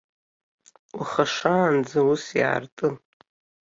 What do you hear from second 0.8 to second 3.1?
Уаха шаанӡа ус иаартын.